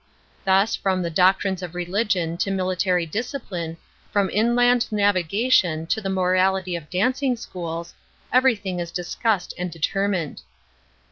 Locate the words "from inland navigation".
4.11-5.85